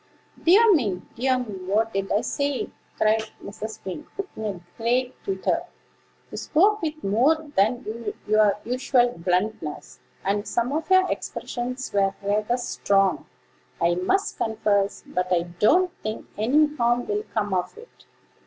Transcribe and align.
"Dear 0.43 0.73
me! 0.73 1.03
dear 1.15 1.37
me! 1.37 1.59
what 1.67 1.93
did 1.93 2.11
I 2.11 2.21
say?" 2.21 2.71
cried 2.97 3.21
Mrs. 3.43 3.85
Wing, 3.85 4.07
in 4.35 4.43
a 4.45 4.59
great 4.75 5.23
twitter. 5.23 5.61
"You 6.31 6.37
spoke 6.37 6.81
with 6.81 7.03
more 7.03 7.35
than 7.55 7.85
your 8.25 8.57
usual 8.65 9.09
bluntness, 9.15 9.99
and 10.25 10.47
some 10.47 10.71
of 10.73 10.89
your 10.89 11.07
expressions 11.11 11.93
were 11.93 12.15
rather 12.23 12.57
strong, 12.57 13.27
I 13.79 13.93
must 13.93 14.39
confess; 14.39 15.03
but 15.05 15.31
I 15.31 15.43
don't 15.43 15.91
think 16.01 16.25
any 16.35 16.75
harm 16.77 17.05
will 17.05 17.23
come 17.35 17.53
of 17.53 17.77
it. 17.77 18.07